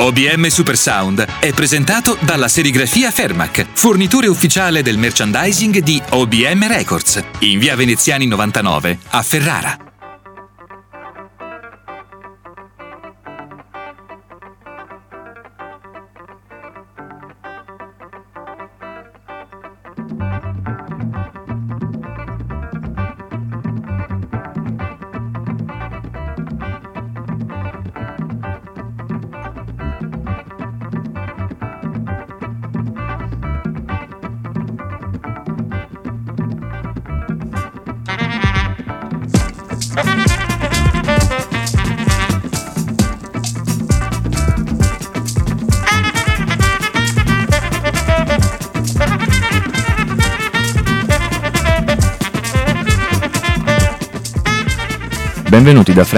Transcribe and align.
OBM 0.00 0.46
Supersound 0.46 1.26
è 1.40 1.52
presentato 1.52 2.16
dalla 2.20 2.46
serigrafia 2.46 3.10
Fermac, 3.10 3.66
fornitore 3.72 4.28
ufficiale 4.28 4.80
del 4.80 4.96
merchandising 4.96 5.80
di 5.80 6.00
OBM 6.10 6.68
Records, 6.68 7.20
in 7.40 7.58
via 7.58 7.74
Veneziani 7.74 8.26
99 8.26 8.98
a 9.10 9.22
Ferrara. 9.22 9.87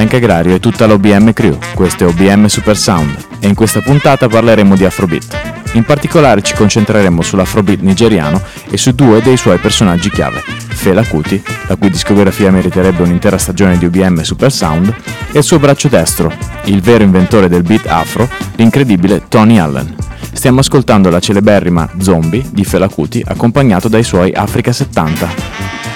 Frank 0.01 0.15
Agrario 0.15 0.55
e 0.55 0.61
tutta 0.61 0.87
l'OBM 0.87 1.35
Crew, 1.35 1.59
questo 1.75 2.05
è 2.05 2.07
OBM 2.07 2.47
Super 2.47 2.75
Sound 2.75 3.15
e 3.39 3.49
in 3.49 3.55
questa 3.55 3.83
puntata 3.83 4.29
parleremo 4.29 4.75
di 4.75 4.87
Afrobeat. 4.87 5.39
In 5.73 5.85
particolare 5.85 6.41
ci 6.41 6.55
concentreremo 6.55 7.21
sull'Afrobeat 7.21 7.81
nigeriano 7.81 8.41
e 8.71 8.79
su 8.79 8.93
due 8.93 9.21
dei 9.21 9.37
suoi 9.37 9.59
personaggi 9.59 10.09
chiave, 10.09 10.43
Fela 10.47 11.05
Kuti, 11.05 11.43
la 11.67 11.77
cui 11.77 11.91
discografia 11.91 12.51
meriterebbe 12.51 13.03
un'intera 13.03 13.37
stagione 13.37 13.77
di 13.77 13.85
OBM 13.85 14.23
Super 14.23 14.51
Sound, 14.51 14.91
e 15.33 15.37
il 15.37 15.45
suo 15.45 15.59
braccio 15.59 15.89
destro, 15.89 16.33
il 16.65 16.81
vero 16.81 17.05
inventore 17.05 17.51
del 17.51 17.63
beat 17.63 17.87
afro, 17.87 18.27
l'incredibile 18.57 19.25
Tony 19.29 19.59
Allen. 19.59 19.95
Stiamo 20.33 20.61
ascoltando 20.61 21.11
la 21.11 21.21
celeberrima 21.21 21.87
Zombie 21.99 22.47
di 22.51 22.65
Fela 22.65 22.89
Kuti 22.89 23.23
accompagnato 23.27 23.89
dai 23.89 24.03
suoi 24.03 24.33
Africa 24.33 24.73
70. 24.73 25.90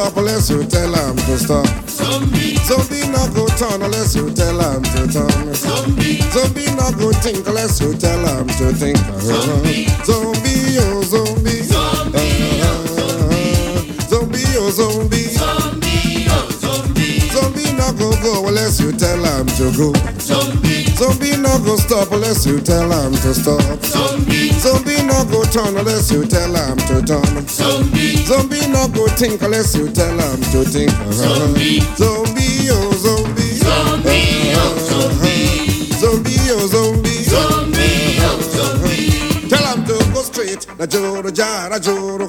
Stop 0.00 0.16
unless 0.16 0.48
you 0.48 0.64
tell 0.64 0.94
him 0.94 1.16
to 1.16 1.38
stop. 1.38 1.66
Zombie. 1.88 2.56
Zombie 2.64 3.04
no 3.12 3.22
go 3.34 3.46
turn 3.60 3.82
unless 3.82 4.14
you 4.16 4.30
tell 4.32 4.58
him 4.58 4.82
to 4.82 5.02
turn. 5.12 5.54
Zombie. 5.54 6.20
Zombie 6.32 6.70
no 6.78 6.88
go 6.96 7.12
think 7.20 7.46
unless 7.46 7.80
you 7.80 7.92
tell 7.94 8.18
him 8.24 8.46
to 8.48 8.72
think. 8.72 8.96
Zombie. 9.20 9.86
Zombie, 10.08 10.78
oh 10.80 11.02
zombie. 11.02 11.62
Zombie, 11.62 12.60
oh 12.64 12.86
zombie. 12.96 14.00
Zombie, 14.08 14.44
oh 14.56 14.70
zombie. 14.70 15.28
Zombie, 15.36 16.26
oh 16.30 16.48
zombie. 16.64 17.20
Zombie 17.34 17.72
no 17.76 17.92
go 17.92 18.10
go 18.22 18.48
unless 18.48 18.80
you 18.80 18.92
tell 18.92 19.22
him 19.22 19.46
to 19.58 19.68
go. 19.76 19.92
Zombie. 20.18 20.84
Zombie 20.96 21.36
no 21.36 21.58
go 21.58 21.76
stop 21.76 22.10
unless 22.12 22.46
you 22.46 22.58
tell 22.60 22.90
him 22.90 23.12
to 23.12 23.34
stop. 23.34 23.60
Zombie. 23.84 24.19
Zombie 24.60 25.02
no 25.06 25.24
go 25.24 25.42
turn 25.44 25.76
unless 25.76 26.10
you 26.12 26.24
tell 26.26 26.54
him 26.54 26.76
to 26.88 27.02
turn. 27.02 27.48
Zombie. 27.48 28.16
Zombie 28.28 28.66
no 28.68 28.88
go 28.88 29.06
think 29.08 29.40
unless 29.42 29.74
you 29.74 29.88
tell 29.90 30.18
him 30.18 30.40
to 30.52 30.64
think. 30.64 30.90
Zombie. 31.12 31.80
Zombie, 31.96 32.68
oh 32.70 32.92
zombie. 32.92 33.56
Zombie, 33.56 34.52
oh 34.54 34.76
zombie. 34.88 35.92
Zombie, 35.96 36.50
oh 36.50 36.66
zombie. 36.68 37.24
Zombie, 37.24 38.18
oh 38.20 38.40
zombie. 38.52 39.48
Tell 39.48 39.66
him 39.76 39.84
to 39.86 40.12
go 40.12 40.22
straight. 40.22 40.66
Na 40.78 40.86
joro 40.86 41.30
jara 41.30 41.80
joro. 41.80 42.28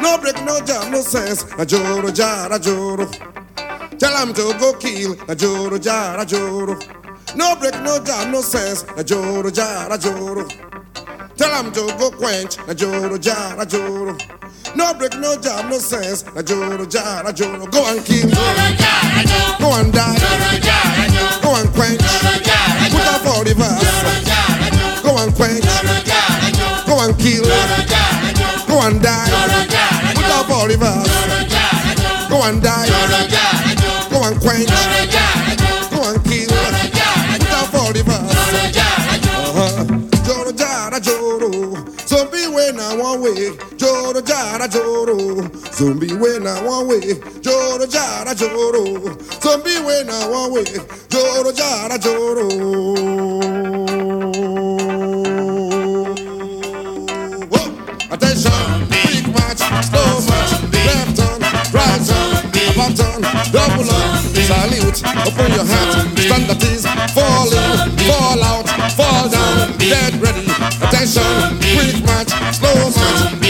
No 0.00 0.18
break, 0.18 0.36
no 0.44 0.60
jam, 0.60 0.90
no 0.92 1.00
sense. 1.00 1.46
Na 1.56 1.64
joro 1.64 2.10
jara 2.10 2.58
joro. 2.58 3.06
Tell 3.98 4.16
him 4.26 4.34
to 4.34 4.54
go 4.60 4.74
kill. 4.78 5.16
Na 5.26 5.34
joro 5.34 5.78
jara 5.78 6.24
joro. 6.26 6.78
No 7.34 7.56
break, 7.56 7.80
no 7.82 7.98
jam, 8.04 8.30
no 8.30 8.42
sense. 8.42 8.84
Na 8.96 9.02
joro 9.02 9.50
jara 9.50 9.96
joro. 9.96 10.46
Tell 11.36 11.50
him 11.64 11.72
to 11.72 11.94
go 11.98 12.10
quench, 12.10 12.56
na 12.66 12.74
joro 12.74 13.18
jara 13.18 13.64
joro. 13.66 14.16
No 14.76 14.94
break, 14.94 15.18
no 15.18 15.36
job, 15.36 15.68
no 15.70 15.78
sense, 15.78 16.24
na 16.34 16.42
joro 16.42 16.84
jara 16.86 17.32
joro. 17.32 17.66
Go 17.66 17.82
and 17.90 18.04
kill, 18.04 18.28
joro 18.28 18.66
jara 18.78 19.22
joro. 19.26 19.58
Go 19.58 19.68
and 19.80 19.92
die, 19.92 20.16
joro 20.18 20.58
jara 20.60 21.04
joro. 21.10 21.42
Go 21.42 21.50
and 21.60 21.70
quench, 21.74 22.00
joro 22.00 22.36
jara 22.46 22.86
joro. 22.90 23.02
Put 23.02 23.06
up 23.14 23.26
all 23.26 23.44
the 23.44 23.54
verse, 23.54 23.82
joro 23.82 24.14
jara 24.28 24.68
joro. 24.76 25.02
Go 25.02 25.10
and 25.22 25.34
quench, 25.34 25.64
joro 25.64 25.96
jara 26.04 26.48
joro. 26.52 26.86
Go 26.86 26.94
and 27.04 27.14
kill, 27.18 27.44
joro 27.44 27.78
jara 27.90 28.30
joro. 28.38 28.66
Go 28.68 28.76
and 28.86 29.02
die, 29.02 29.26
joro 29.32 29.60
jara 29.72 30.08
joro. 30.14 30.22
Put 30.22 30.30
up 30.36 30.50
all 30.50 30.68
the 30.68 30.76
verse, 30.76 31.10
joro 31.10 31.40
jara 31.48 31.92
joro. 31.96 32.28
Go 32.30 32.36
and 32.48 32.62
die, 32.62 32.86
joro 32.86 33.20
jara 33.34 33.72
joro. 33.82 34.10
Go 34.12 34.18
and 34.28 34.36
quench, 34.40 34.68
joro 34.68 35.00
jar, 35.10 35.36
joro. 35.58 35.90
Go 35.90 36.00
and 36.12 36.20
kill, 36.24 36.48
joro 36.48 36.82
jar, 36.92 37.18
joro. 37.24 37.40
Put 37.40 37.52
up 37.56 37.74
all 37.74 37.92
the 37.92 38.02
verse, 38.04 38.30
joro 38.30 38.64
jar, 38.70 39.18
joro. 39.24 39.40
Uh-huh 39.52 39.91
jara 40.92 41.00
joro. 41.00 41.72
When 42.54 42.78
I 42.78 42.96
one 42.96 43.22
way. 43.22 43.56
Joro 43.76 44.20
jara 44.20 44.68
joro. 44.68 45.48
Zombie 45.72 46.14
when 46.14 46.46
I 46.46 46.62
one 46.64 46.88
way. 46.88 47.14
Joro 47.40 47.86
jara 47.86 48.34
joro. 48.34 49.16
Zombie 49.40 49.80
when 49.80 50.10
I 50.10 50.28
one 50.28 50.52
way. 50.52 50.64
Joro 51.08 51.52
jara 51.52 51.98
joro. 51.98 52.48
Attention, 58.10 59.32
march, 59.32 59.62
slow 59.88 60.20
march, 60.28 60.52
left 60.84 61.72
right 61.72 62.02
turn, 62.94 63.22
double 63.50 63.88
up, 63.88 64.20
salute, 64.44 65.00
open 65.26 65.52
your 65.52 65.64
hat, 65.64 66.18
stand 66.18 66.50
at 66.50 66.64
ease, 66.64 66.84
fall 67.14 67.48
in, 67.50 67.96
fall 68.06 68.42
out, 68.44 68.68
fall 68.92 69.28
down, 69.30 69.78
dead 69.78 70.14
ready. 70.20 70.41
Attention, 70.82 71.58
quick 71.60 72.02
match, 72.04 72.32
slow 72.54 72.74
march, 72.74 72.94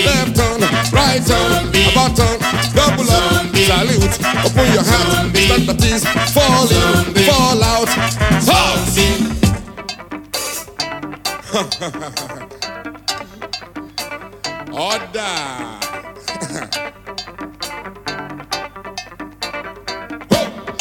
left 0.04 0.36
turn, 0.36 0.60
right 0.92 1.22
turn, 1.24 1.68
about 1.90 2.16
turn, 2.16 2.38
double 2.74 3.10
up, 3.10 3.46
salute, 3.56 4.18
open 4.44 4.66
your 4.72 4.84
hat, 4.84 5.30
stand 5.34 5.68
at 5.70 5.84
ease, 5.84 6.04
fall 6.32 6.68
in, 6.68 7.14
fall 7.26 7.62
out, 7.62 7.88
halt. 8.44 8.98
Order. 14.72 15.12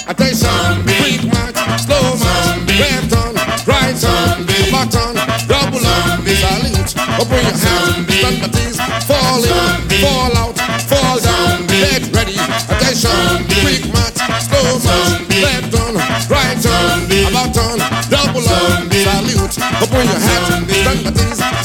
Attention, 0.07 0.83
quick 0.83 1.23
match, 1.31 1.59
slow 1.81 2.07
march, 2.19 2.79
left 2.79 3.09
turn, 3.11 3.35
right 3.67 3.95
turn, 3.99 4.45
turn, 4.89 5.15
double 5.45 5.85
up, 5.85 6.25
salute, 6.25 6.91
open 7.19 7.41
your 7.43 7.57
hands, 7.59 8.07
stand 8.09 8.41
at 8.41 8.55
ease, 8.57 8.79
fall 9.05 9.43
in, 9.43 9.53
fall 10.01 10.33
out, 10.41 10.57
fall 10.89 11.19
down, 11.19 11.67
get 11.67 12.07
ready. 12.15 12.39
Attention, 12.71 13.45
quick 13.61 13.85
march, 13.93 14.17
slow 14.41 14.79
march, 14.81 15.21
left 15.43 15.69
turn, 15.69 15.95
right 16.31 16.57
turn, 16.57 17.05
about 17.29 17.53
turn, 17.53 17.79
double 18.09 18.47
up, 18.47 18.89
salute, 18.89 19.55
open 19.83 20.05
your 20.07 20.21
hands, 20.23 20.71
stand 20.71 21.60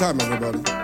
time, 0.00 0.18
everybody. 0.18 0.79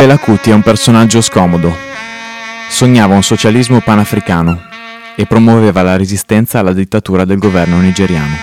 Fela 0.00 0.16
Kuti 0.16 0.48
è 0.48 0.54
un 0.54 0.62
personaggio 0.62 1.20
scomodo. 1.20 1.76
Sognava 2.70 3.16
un 3.16 3.22
socialismo 3.22 3.82
panafricano 3.82 4.58
e 5.14 5.26
promuoveva 5.26 5.82
la 5.82 5.98
resistenza 5.98 6.58
alla 6.58 6.72
dittatura 6.72 7.26
del 7.26 7.36
governo 7.36 7.78
nigeriano. 7.80 8.34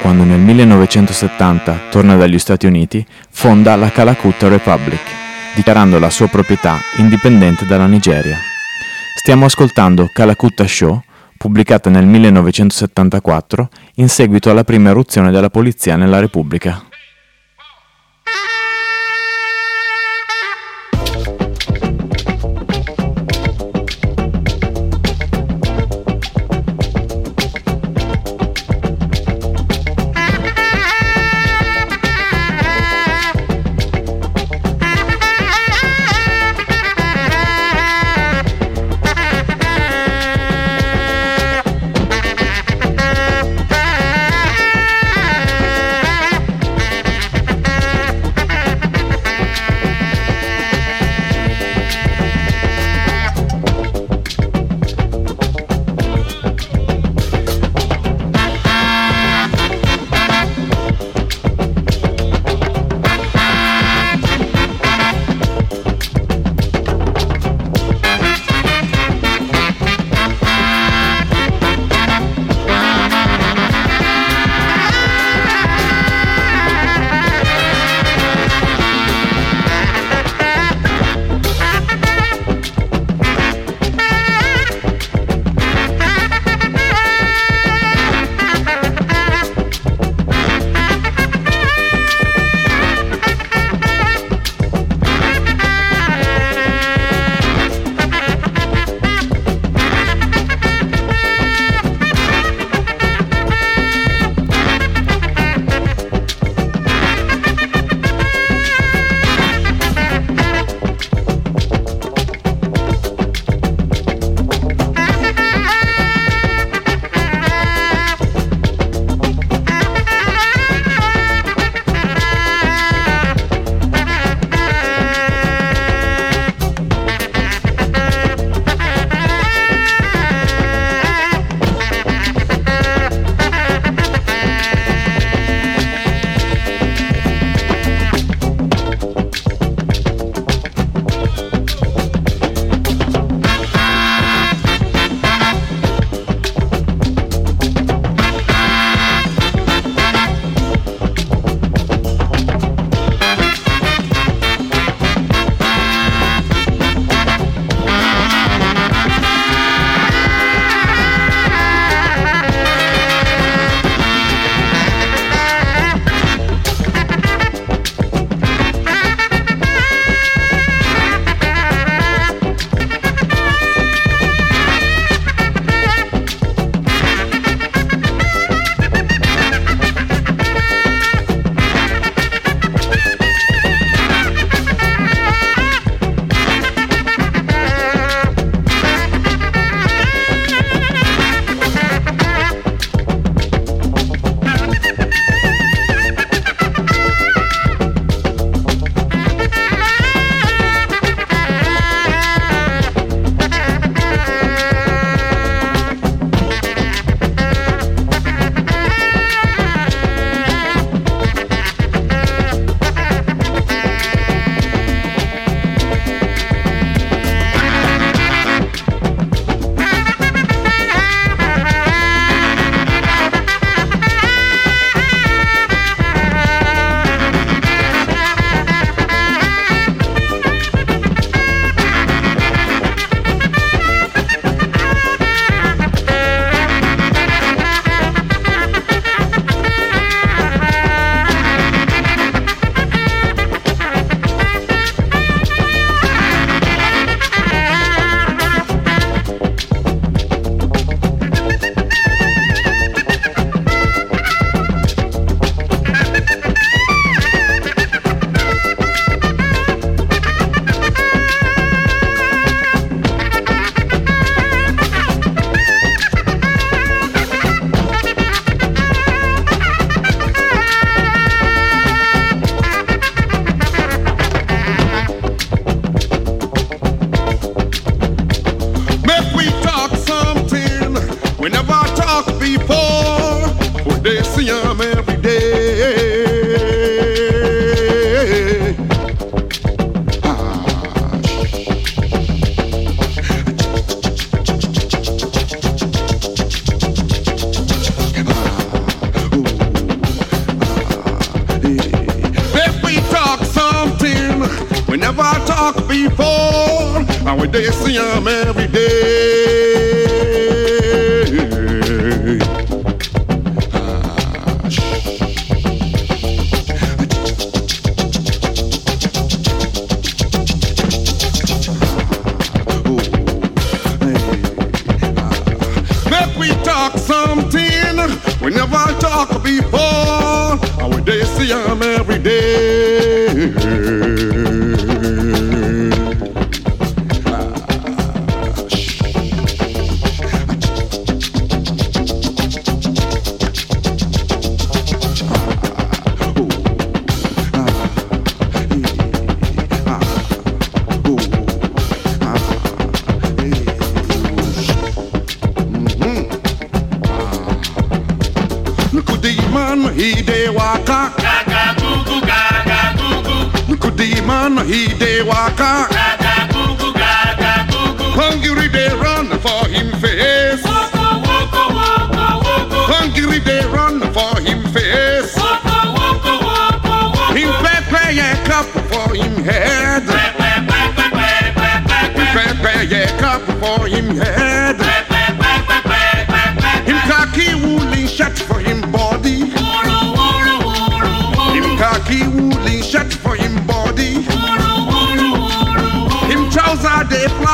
quando 0.00 0.24
nel 0.24 0.38
1970 0.38 1.80
torna 1.90 2.16
dagli 2.16 2.38
Stati 2.38 2.64
Uniti, 2.64 3.04
fonda 3.28 3.76
la 3.76 3.90
Calacutta 3.90 4.48
Republic, 4.48 5.02
dichiarando 5.54 5.98
la 5.98 6.08
sua 6.08 6.28
proprietà 6.28 6.78
indipendente 6.96 7.66
dalla 7.66 7.86
Nigeria. 7.86 8.38
Stiamo 9.14 9.44
ascoltando 9.44 10.08
Calacutta 10.10 10.66
Show, 10.66 11.02
pubblicata 11.36 11.90
nel 11.90 12.06
1974 12.06 13.68
in 13.96 14.08
seguito 14.08 14.48
alla 14.48 14.64
prima 14.64 14.88
eruzione 14.88 15.30
della 15.30 15.50
polizia 15.50 15.96
nella 15.96 16.18
Repubblica. 16.18 16.85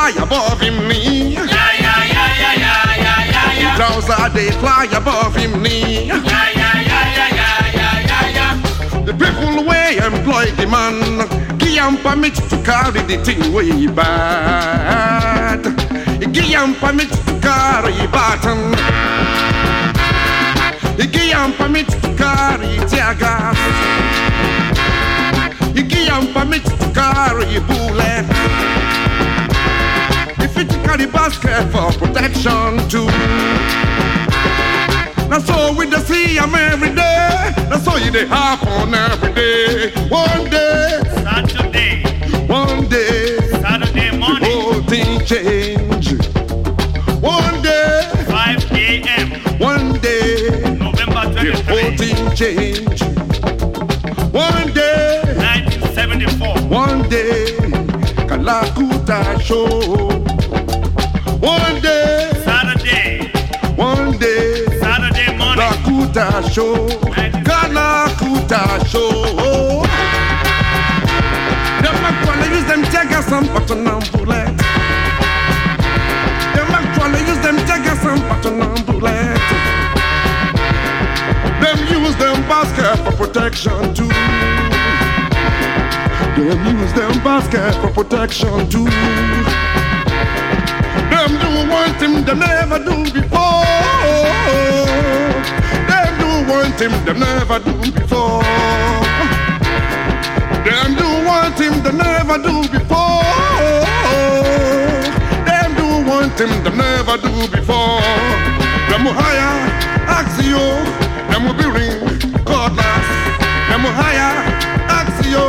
Fly 0.03 0.23
above 0.23 0.59
him 0.59 0.87
knee. 0.87 1.33
Ya 1.33 1.43
ya 1.45 1.95
ya 2.15 2.25
ya 2.41 2.51
ya 2.63 2.75
ya 3.05 3.15
ya 3.35 3.43
ya. 3.61 3.75
Trouser 3.77 4.29
they 4.33 4.51
fly 4.59 4.87
above 4.91 5.35
him 5.35 5.61
knee. 5.63 6.07
Ya 6.07 6.17
ya 6.19 6.71
ya 6.91 7.01
ya 7.17 7.27
ya 7.39 7.89
ya 8.11 8.19
ya. 8.37 8.47
The 9.05 9.13
people 9.13 9.63
way 9.63 9.97
employ 10.03 10.51
the 10.59 10.67
man, 10.67 10.99
give 11.57 11.79
him 11.79 11.95
permit 12.03 12.35
to 12.35 12.57
carry 12.63 13.01
the 13.07 13.17
thing 13.23 13.53
way 13.53 13.87
bad. 13.87 15.63
Give 16.33 16.51
him 16.51 16.75
permit 16.75 17.09
to 17.09 17.33
carry 17.39 17.95
baton. 18.11 18.75
Give 20.97 21.31
him 21.31 21.53
permit 21.53 21.87
to 21.87 22.09
carry 22.19 22.75
tear 22.91 23.13
gas. 23.15 23.57
Give 25.73 26.07
him 26.11 26.33
permit 26.33 26.65
to 26.65 26.91
carry 26.91 27.59
bullet. 27.67 28.82
Carry 30.93 31.07
basket 31.07 31.63
for 31.71 31.91
protection 31.97 32.77
too. 32.87 33.07
That's 35.27 35.49
all 35.49 35.75
we 35.75 35.87
the 35.87 35.97
see 36.05 36.37
I'm 36.37 36.53
every 36.53 36.89
day. 36.89 37.51
That's 37.67 37.87
all 37.87 37.97
you 37.97 38.11
they 38.11 38.27
happen 38.27 38.93
every 38.93 39.33
day. 39.33 39.91
One 40.09 40.51
day, 40.51 41.01
Saturday, 41.23 42.03
one 42.45 42.87
day, 42.89 43.39
Saturday 43.59 44.11
the 44.11 44.17
morning, 44.19 44.51
whole 44.51 44.83
thing 44.83 45.25
change. 45.25 46.11
One 47.23 47.63
day, 47.63 48.11
5 48.27 48.71
a.m. 48.73 49.31
one 49.57 49.99
day, 49.99 50.75
November 50.77 51.27
the 51.33 51.53
whole 51.65 51.73
23, 51.73 51.97
thing 51.97 52.35
change. 52.35 53.01
One 54.31 54.71
day, 54.73 55.21
1974. 55.37 56.61
one 56.69 57.09
day, 57.09 57.45
Kalakuta 58.29 59.41
show. 59.41 60.23
One 61.43 61.81
day, 61.81 62.31
Saturday, 62.45 63.29
one 63.75 64.17
day. 64.17 64.65
Saturday 64.79 65.37
morning. 65.37 65.59
Kalakuta 65.59 66.41
show. 66.49 66.87
Kalakuta 67.43 68.79
show. 68.87 69.11
Them 71.83 71.97
actually 72.07 72.47
use 72.55 72.65
them 72.65 72.83
jaggers 72.93 73.29
and 73.33 73.47
button 73.51 73.85
and 73.85 74.11
bullet. 74.13 74.55
Them 76.55 76.69
actually 76.79 77.19
use 77.27 77.41
them 77.43 77.57
jaggers 77.67 78.05
and 78.05 78.21
button 78.29 78.61
and 78.61 78.85
bullet. 78.85 79.37
Them 81.59 81.77
use 81.91 82.15
them 82.15 82.39
basket 82.47 82.95
for 83.03 83.11
protection 83.17 83.93
too. 83.93 84.07
Them 86.37 86.79
use 86.79 86.93
them 86.93 87.21
basket 87.21 87.75
for 87.81 87.91
protection 87.91 88.69
too. 88.69 89.42
Them 91.13 91.31
do 91.39 91.71
one 91.71 91.93
thing 91.99 92.25
they 92.25 92.33
never 92.33 92.79
do 92.79 92.95
before. 93.13 93.63
Them 95.89 96.11
do 96.19 96.29
one 96.51 96.71
thing 96.79 96.93
they 97.05 97.13
never 97.13 97.59
do 97.59 97.73
before. 97.91 98.41
Them 100.65 100.89
do 100.97 101.07
one 101.35 101.51
thing 101.53 101.73
they 101.83 101.91
never 101.91 102.37
do 102.47 102.55
before. 102.73 103.21
Them 105.47 105.69
do 105.77 105.87
one 106.09 106.29
thing 106.31 106.51
they 106.63 106.75
never 106.75 107.15
do 107.25 107.33
before. 107.55 108.01
Them 108.89 109.05
hire 109.19 109.53
Axio. 110.17 110.65
Them 111.29 111.45
will 111.45 111.57
be 111.61 111.67
ring 111.77 112.01
cordless. 112.49 113.07
Them 113.69 113.85
hire 113.99 114.33
Axio. 114.99 115.45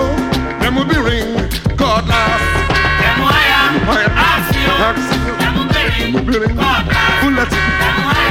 Them 0.61 0.77
will 0.77 0.85
be 0.85 0.99
ring 1.09 1.49
cordless. 1.81 2.45
Hire 3.33 3.65
Them 3.73 3.81
Them 3.81 3.97
ring 3.97 4.11
Axio, 4.31 5.24
Demobili, 5.99 6.47
Fulati, 7.21 7.57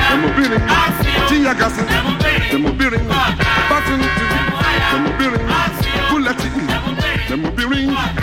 Demobili, 0.10 0.58
Tiagasi, 1.28 1.82
Demobili, 2.52 2.97
Batuniti, 3.69 4.23
Demobili, 4.91 5.39
Fulati, 6.10 6.49
Demobili. 7.30 8.22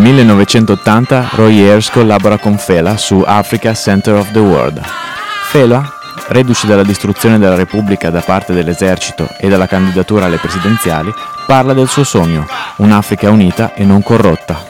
1980 0.00 1.30
Roy 1.34 1.60
Ayers 1.60 1.90
collabora 1.90 2.38
con 2.38 2.56
Fela 2.56 2.96
su 2.96 3.22
Africa 3.26 3.74
Center 3.74 4.14
of 4.14 4.32
the 4.32 4.38
World. 4.38 4.80
Fela, 5.48 5.92
reduce 6.28 6.66
dalla 6.66 6.82
distruzione 6.82 7.38
della 7.38 7.54
Repubblica 7.54 8.08
da 8.08 8.20
parte 8.20 8.54
dell'esercito 8.54 9.28
e 9.38 9.48
dalla 9.48 9.66
candidatura 9.66 10.24
alle 10.24 10.38
presidenziali, 10.38 11.12
parla 11.46 11.74
del 11.74 11.88
suo 11.88 12.04
sogno, 12.04 12.46
un'Africa 12.76 13.30
unita 13.30 13.74
e 13.74 13.84
non 13.84 14.02
corrotta. 14.02 14.69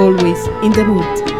always 0.00 0.46
in 0.64 0.72
the 0.72 0.82
mood. 0.82 1.39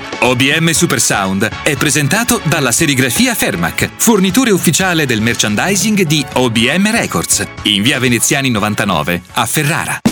OBM 0.23 0.69
Super 0.69 1.01
Sound 1.01 1.49
è 1.63 1.75
presentato 1.75 2.41
dalla 2.43 2.71
serigrafia 2.71 3.33
Fermac, 3.33 3.89
fornitore 3.95 4.51
ufficiale 4.51 5.07
del 5.07 5.19
merchandising 5.19 6.03
di 6.03 6.23
OBM 6.33 6.91
Records, 6.91 7.43
in 7.63 7.81
via 7.81 7.97
Veneziani 7.97 8.51
99 8.51 9.23
a 9.33 9.45
Ferrara. 9.47 10.10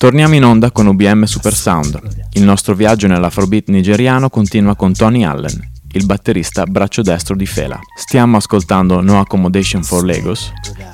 Torniamo 0.00 0.34
in 0.34 0.44
onda 0.44 0.72
con 0.72 0.86
UBM 0.86 1.24
Super 1.24 1.54
Sound. 1.54 2.28
Il 2.32 2.42
nostro 2.42 2.74
viaggio 2.74 3.06
nell'afrobeat 3.06 3.68
nigeriano 3.68 4.30
continua 4.30 4.74
con 4.74 4.94
Tony 4.94 5.24
Allen, 5.24 5.72
il 5.92 6.06
batterista 6.06 6.64
braccio 6.64 7.02
destro 7.02 7.36
di 7.36 7.44
Fela. 7.44 7.78
Stiamo 7.96 8.38
ascoltando 8.38 9.02
No 9.02 9.20
Accommodation 9.20 9.84
for 9.84 10.02
Lagos, 10.02 10.50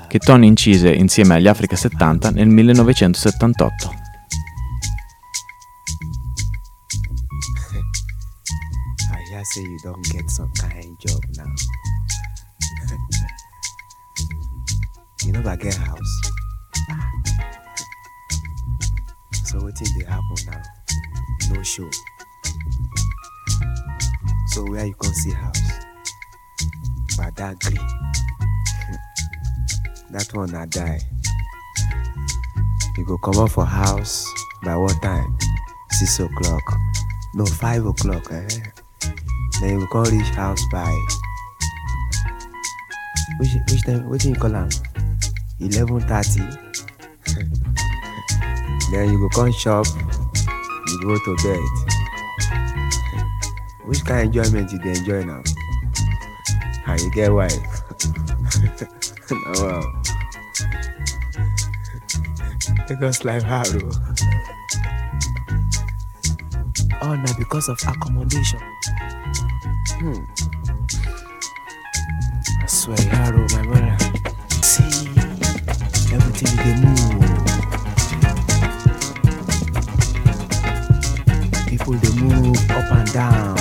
che 0.08 0.18
Tony 0.18 0.48
incise 0.48 0.92
insieme 0.92 1.36
agli 1.36 1.46
Africa 1.46 1.76
70 1.76 2.30
nel 2.30 2.48
1978. 2.48 3.94
I 9.12 9.30
hear 9.30 9.44
say 9.44 9.62
you 9.62 9.78
don't 9.84 10.04
get 10.10 10.28
some 10.30 10.50
kind 10.58 10.96
job 10.98 11.22
now. 11.36 11.46
you 15.24 15.30
never 15.30 15.56
get 15.56 15.76
house. 15.76 16.34
So 19.56 19.62
wetin 19.64 19.88
dey 19.98 20.04
happen 20.04 20.36
now? 20.52 20.62
No 21.54 21.62
show. 21.62 21.88
So 24.52 24.64
where 24.70 24.84
you 24.84 24.92
come 24.94 25.14
see 25.14 25.32
house? 25.32 25.62
Badagry. 27.16 27.76
that 30.12 30.28
one 30.34 30.52
na 30.52 30.66
die. 30.66 31.00
You 32.98 33.06
go 33.06 33.16
comot 33.16 33.50
for 33.50 33.64
house 33.64 34.26
by 34.62 34.76
what 34.76 35.00
time? 35.00 35.38
Six 35.92 36.20
o'clock. 36.20 36.62
No, 37.34 37.46
five 37.46 37.86
o'clock. 37.86 38.30
Eh? 38.30 38.48
Then 39.62 39.80
you 39.80 39.86
go 39.88 40.04
come 40.04 40.18
reach 40.18 40.28
house 40.36 40.60
by 40.70 40.92
which 43.40 43.52
which 43.70 43.84
time? 43.86 44.04
Wetin 44.10 44.34
you 44.34 44.36
call 44.36 44.54
am? 44.54 44.68
Eleven 45.60 46.00
thirty. 46.00 46.44
then 48.90 49.10
you 49.12 49.18
go 49.18 49.28
come 49.30 49.52
shop 49.52 49.86
you 50.86 51.00
go 51.02 51.18
to 51.18 51.36
bed. 51.42 51.60
Which 53.84 54.04
kind 54.04 54.20
of 54.20 54.26
enjoyment 54.36 54.72
you 54.72 54.78
dey 54.80 54.90
enjoy 54.98 55.24
now? 55.24 55.42
And 56.86 57.00
you 57.00 57.10
get 57.10 57.32
wife 57.32 57.52
na 59.30 59.52
wow 59.58 59.82
lagos 62.88 63.24
life 63.24 63.42
hard 63.42 63.82
o 63.82 63.90
all 67.02 67.16
na 67.18 67.30
because 67.38 67.68
of 67.68 67.78
accommodation. 67.88 68.60
Hmm. 69.98 70.22
i 72.62 72.66
swear 72.66 72.98
hard 73.10 73.34
o 73.34 73.42
my 73.56 73.62
brother. 73.66 73.96
See 74.62 75.10
everything 76.14 76.54
dey 76.62 76.74
move. 76.86 77.05
Up 82.70 82.92
and 82.92 83.12
down. 83.12 83.56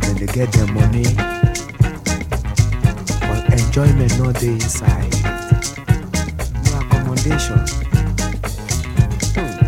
Dem 0.00 0.14
dey 0.16 0.26
get 0.32 0.52
their 0.52 0.66
money 0.72 1.04
but 3.26 3.42
enjoyment 3.58 4.12
no 4.18 4.32
dey 4.32 4.54
inside. 4.54 5.14
No 6.64 6.78
accommodation. 6.80 7.58
Hmm. 9.34 9.58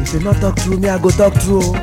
if 0.00 0.14
you 0.14 0.20
no 0.20 0.32
talk 0.34 0.56
true 0.56 0.78
me 0.78 0.88
i 0.88 0.98
go 0.98 1.10
talk 1.10 1.34
true 1.42 1.74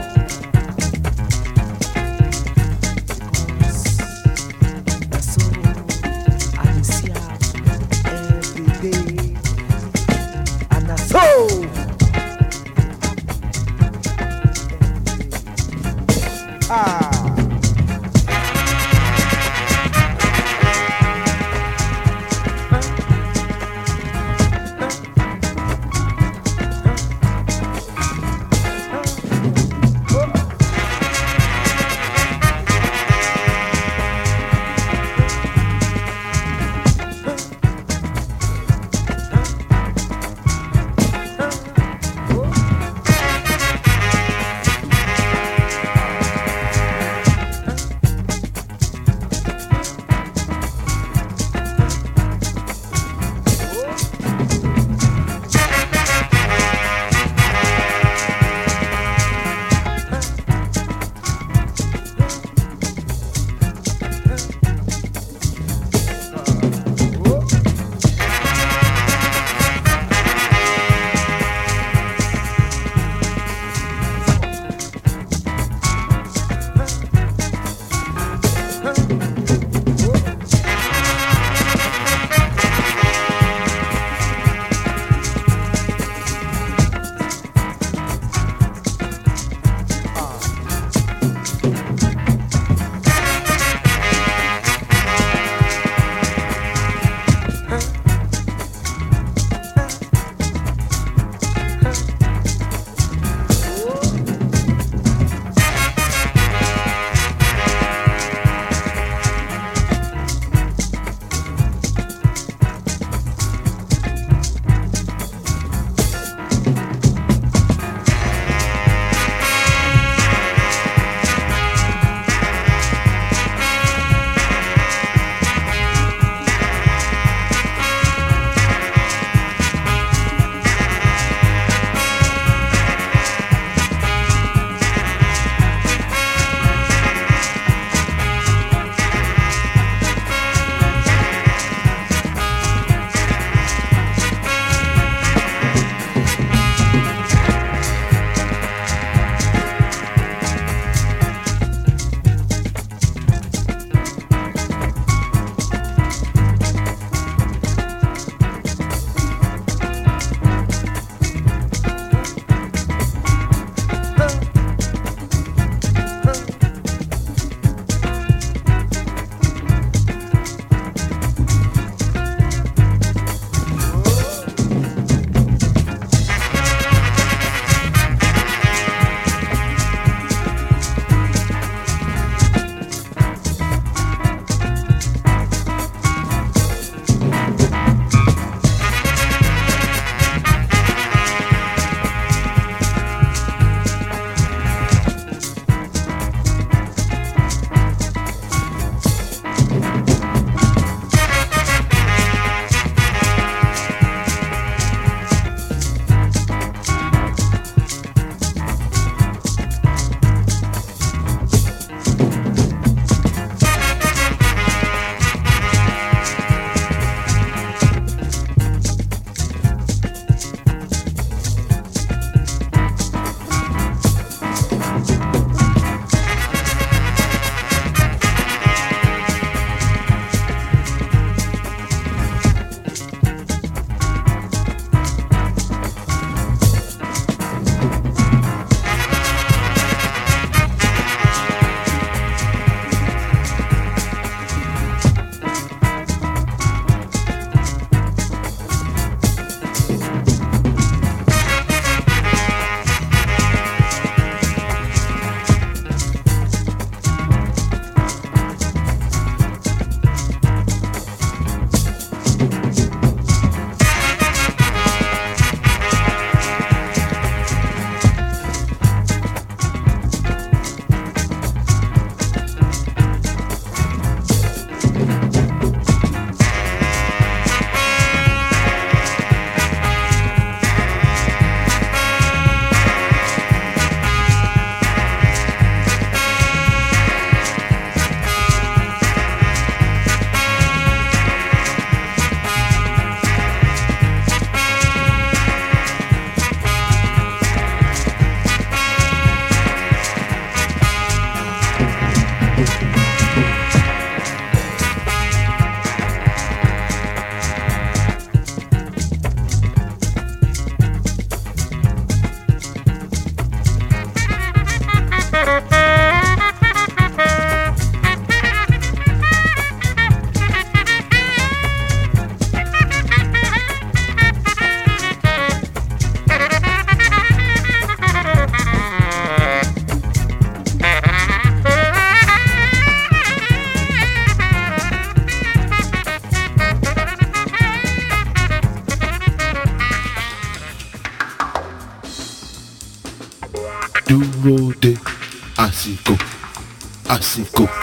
Go. 347.35 347.74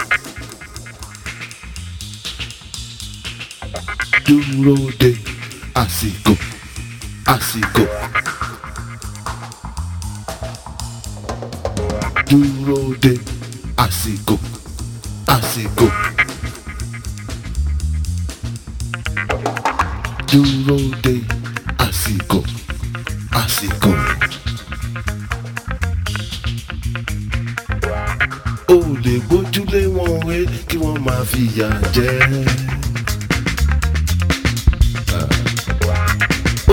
lè 29.13 29.19
gbójúlé 29.29 29.81
wọn 29.95 30.13
wé 30.27 30.37
kí 30.67 30.77
wọ́n 30.83 30.97
máa 31.05 31.23
fìyà 31.31 31.67
jẹ. 31.95 32.09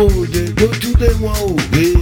o 0.01 0.05
lè 0.32 0.43
gbójúlé 0.57 1.09
wọn 1.22 1.36
òwe. 1.49 1.99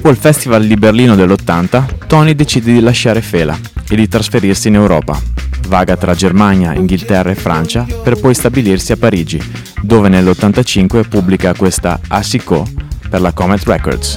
Dopo 0.00 0.14
il 0.14 0.18
Festival 0.18 0.64
di 0.64 0.76
Berlino 0.76 1.14
dell'80, 1.14 2.06
Tony 2.06 2.34
decide 2.34 2.72
di 2.72 2.80
lasciare 2.80 3.20
Fela 3.20 3.54
e 3.86 3.96
di 3.96 4.08
trasferirsi 4.08 4.68
in 4.68 4.76
Europa. 4.76 5.20
Vaga 5.68 5.94
tra 5.94 6.14
Germania, 6.14 6.72
Inghilterra 6.72 7.28
e 7.28 7.34
Francia 7.34 7.86
per 8.02 8.18
poi 8.18 8.32
stabilirsi 8.32 8.92
a 8.92 8.96
Parigi, 8.96 9.38
dove 9.82 10.08
nell'85 10.08 11.06
pubblica 11.06 11.52
questa 11.52 12.00
Asico 12.08 12.66
per 13.10 13.20
la 13.20 13.32
Comet 13.32 13.62
Records. 13.64 14.16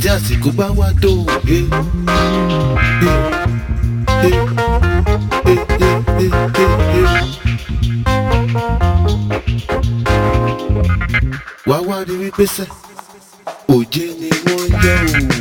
tí 0.00 0.08
àsìkò 0.14 0.50
bá 0.58 0.66
wá 0.78 0.88
tó. 1.02 1.10
Eh, 1.46 1.64
eh, 4.24 4.38
eh, 6.20 6.38
wá 11.66 11.78
wá 11.88 11.96
rí 12.06 12.14
wípé 12.20 12.44
sẹ́ 12.56 12.66
òjé 13.74 14.04
ni 14.20 14.28
wọ́n 14.44 14.68
jẹ́ 14.82 14.96
òun. 14.98 15.37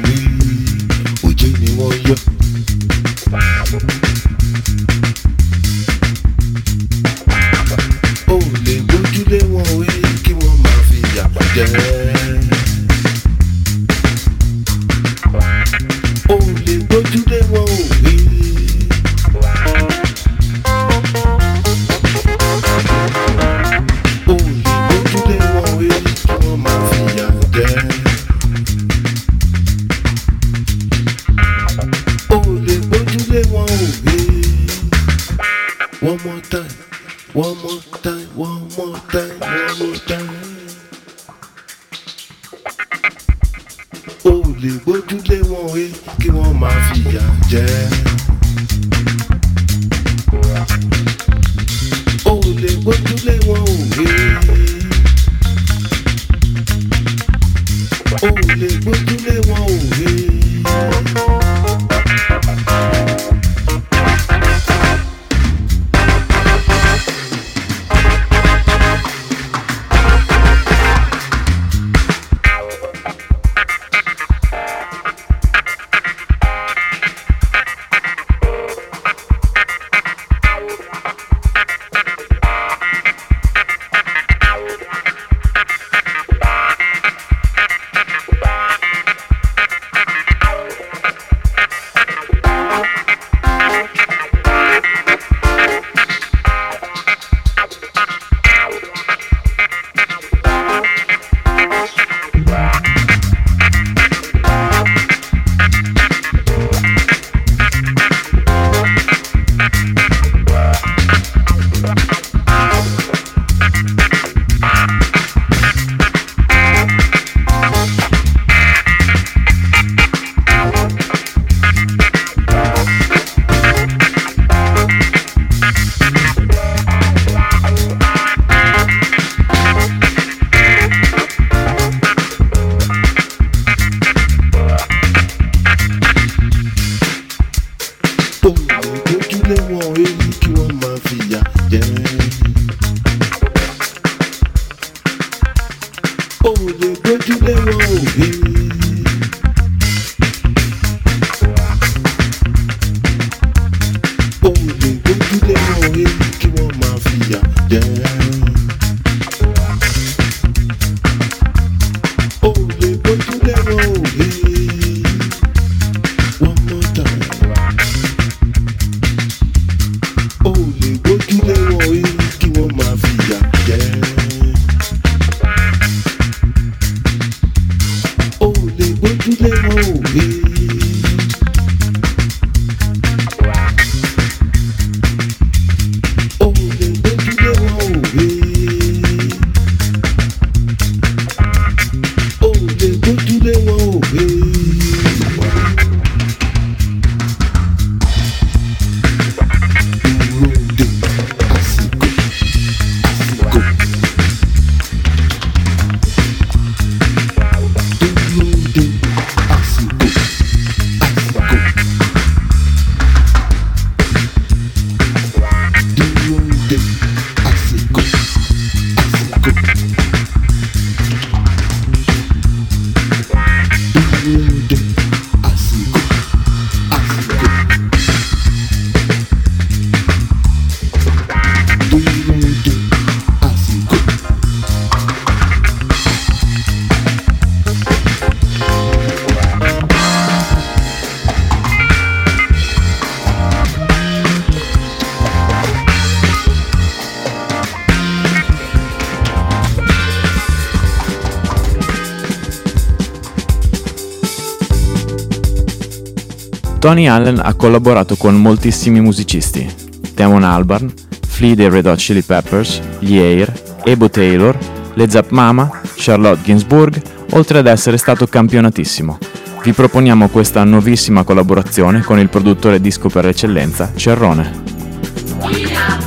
Tony 256.88 257.07
Allen 257.07 257.41
ha 257.43 257.53
collaborato 257.53 258.15
con 258.15 258.39
moltissimi 258.39 259.01
musicisti, 259.01 259.69
Damon 260.13 260.45
Albarn, 260.45 260.89
Flea 261.27 261.53
dei 261.53 261.67
Red 261.67 261.85
Hot 261.85 261.97
Chili 261.97 262.21
Peppers, 262.21 262.79
gli 262.99 263.17
Air, 263.17 263.51
Ebo 263.83 264.09
Taylor, 264.09 264.57
le 264.93 265.09
Zap 265.09 265.31
Mama, 265.31 265.81
Charlotte 265.97 266.39
Gainsbourg, 266.45 267.01
oltre 267.31 267.57
ad 267.57 267.67
essere 267.67 267.97
stato 267.97 268.25
campionatissimo. 268.25 269.17
Vi 269.63 269.73
proponiamo 269.73 270.29
questa 270.29 270.63
nuovissima 270.63 271.23
collaborazione 271.23 272.03
con 272.03 272.19
il 272.19 272.29
produttore 272.29 272.79
disco 272.79 273.09
per 273.09 273.25
eccellenza, 273.25 273.91
Cerrone. 273.93 276.07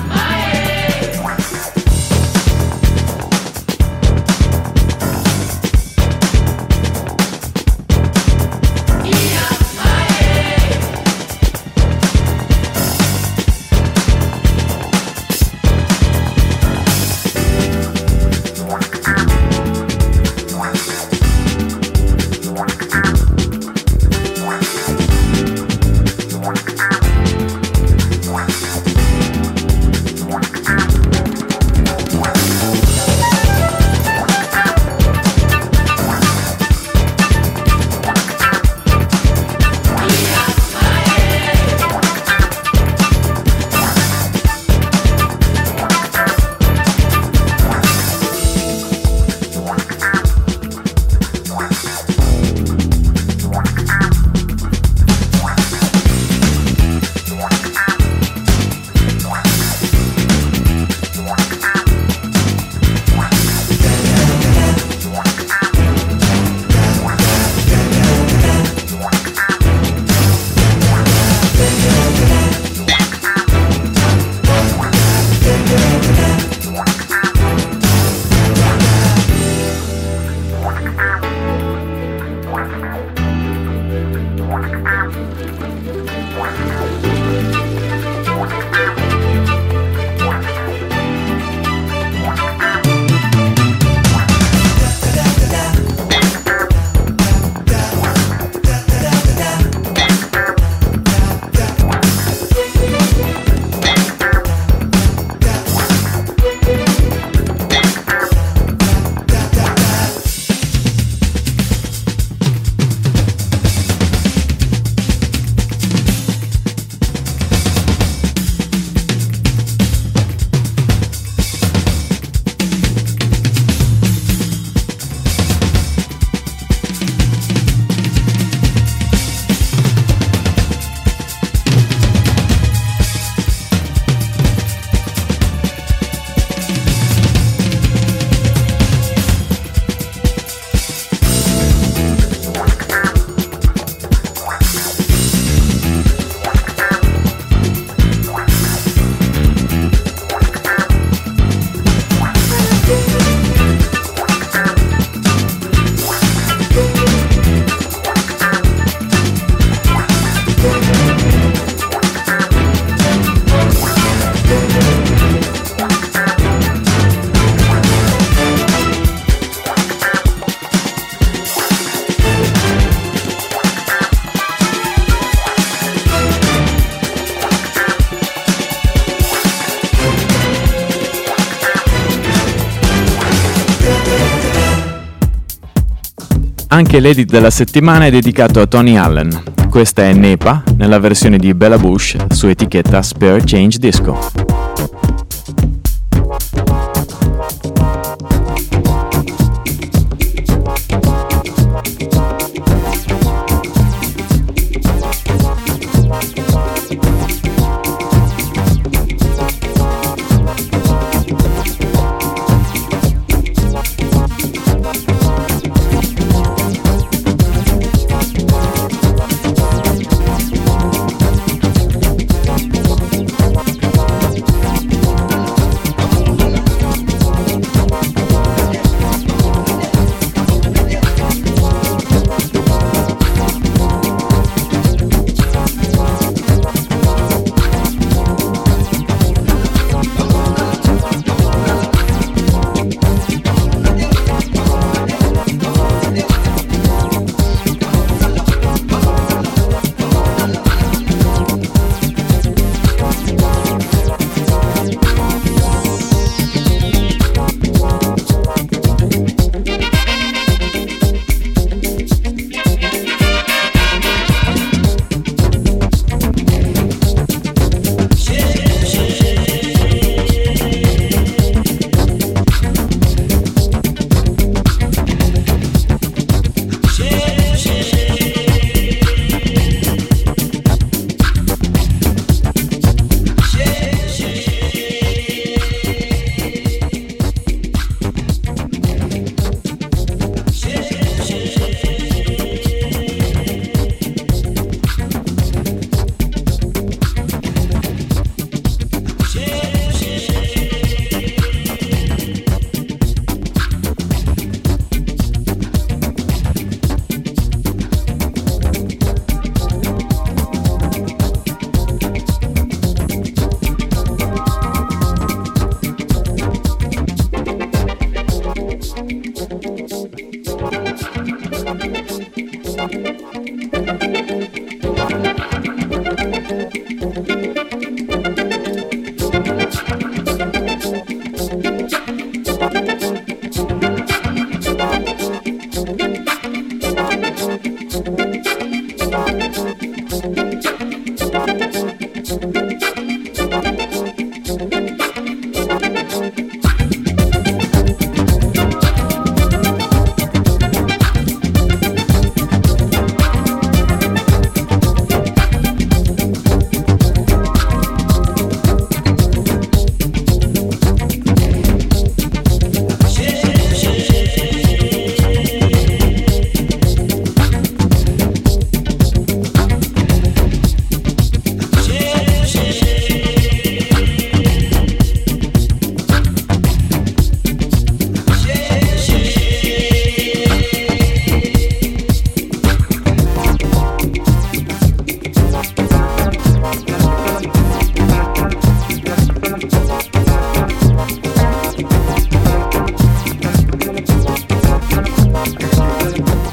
Anche 186.80 186.98
l'edit 186.98 187.28
della 187.28 187.50
settimana 187.50 188.06
è 188.06 188.10
dedicato 188.10 188.58
a 188.58 188.66
Tony 188.66 188.96
Allen. 188.96 189.42
Questa 189.68 190.00
è 190.00 190.14
Nepa 190.14 190.64
nella 190.76 190.98
versione 190.98 191.36
di 191.36 191.52
Bella 191.52 191.76
Bush 191.76 192.16
su 192.30 192.46
etichetta 192.46 193.02
Spare 193.02 193.42
Change 193.44 193.76
Disco. 193.78 194.39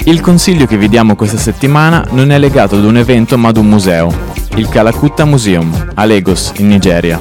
Il 0.08 0.22
consiglio 0.22 0.66
che 0.66 0.78
vi 0.78 0.88
diamo 0.88 1.18
questa 1.18 1.38
settimana 1.38 2.02
non 2.12 2.32
è 2.32 2.40
legato 2.40 2.78
ad 2.78 2.86
un 2.86 2.96
evento 2.96 3.38
ma 3.38 3.50
ad 3.50 3.58
un 3.58 3.68
museo, 3.68 4.10
il 4.56 4.70
Calacutta 4.70 5.26
Museum, 5.26 5.92
a 5.96 6.06
Lagos, 6.06 6.54
in 6.60 6.70
Nigeria. 6.70 7.20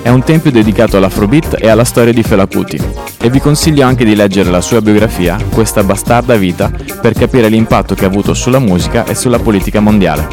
È 0.00 0.08
un 0.08 0.22
tempio 0.22 0.52
dedicato 0.52 0.96
all'Afrobeat 0.96 1.56
e 1.58 1.68
alla 1.68 1.82
storia 1.82 2.12
di 2.12 2.22
Fela 2.22 2.46
Kuti 2.46 2.80
e 3.18 3.28
vi 3.28 3.40
consiglio 3.40 3.84
anche 3.84 4.04
di 4.04 4.14
leggere 4.14 4.50
la 4.50 4.60
sua 4.60 4.80
biografia, 4.80 5.36
Questa 5.52 5.82
bastarda 5.82 6.36
vita, 6.36 6.70
per 7.00 7.12
capire 7.12 7.48
l'impatto 7.48 7.96
che 7.96 8.04
ha 8.04 8.08
avuto 8.08 8.34
sulla 8.34 8.60
musica 8.60 9.04
e 9.04 9.16
sulla 9.16 9.40
politica 9.40 9.80
mondiale. 9.80 10.28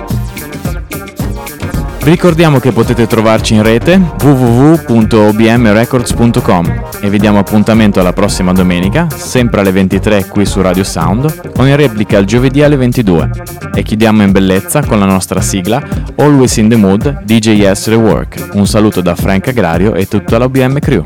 Ricordiamo 2.02 2.60
che 2.60 2.72
potete 2.72 3.08
trovarci 3.08 3.56
in 3.56 3.64
rete 3.64 4.00
www.obmrecords.com 4.22 6.79
e 7.02 7.10
vi 7.10 7.18
diamo 7.18 7.39
appuntamento 7.39 8.00
alla 8.00 8.14
prossima 8.14 8.52
domenica, 8.54 9.08
sempre 9.10 9.62
alle 9.62 9.72
23 9.72 10.26
qui 10.28 10.45
su 10.45 10.62
Radio 10.62 10.84
Sound, 10.84 11.52
o 11.56 11.66
in 11.66 11.76
replica 11.76 12.18
il 12.18 12.26
giovedì 12.26 12.62
alle 12.62 12.76
22. 12.76 13.30
E 13.74 13.84
chiudiamo 13.84 14.24
in 14.24 14.32
bellezza 14.32 14.84
con 14.84 15.00
la 15.00 15.06
nostra 15.06 15.41
sigla 15.41 15.82
Always 16.18 16.58
in 16.58 16.70
the 16.70 16.76
Mood 16.76 17.24
DJS 17.24 17.88
Rework. 17.88 18.50
Un 18.54 18.68
saluto 18.68 19.02
da 19.02 19.16
Frank 19.16 19.47
Agrario 19.47 19.93
e 19.93 20.08
tutta 20.08 20.38
la 20.38 20.45
OBM 20.45 20.80
Crew. 20.80 21.06